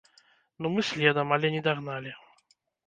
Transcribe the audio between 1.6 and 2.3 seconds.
дагналі.